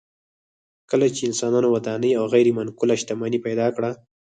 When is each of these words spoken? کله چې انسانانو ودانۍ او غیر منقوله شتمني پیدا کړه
کله 0.89 1.07
چې 1.15 1.21
انسانانو 1.29 1.67
ودانۍ 1.71 2.11
او 2.19 2.23
غیر 2.33 2.47
منقوله 2.57 2.95
شتمني 3.01 3.39
پیدا 3.45 3.67
کړه 3.75 3.91